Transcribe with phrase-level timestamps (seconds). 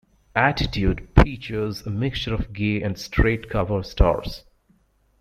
[0.35, 4.43] Attitude features a mixture of gay and straight cover stars.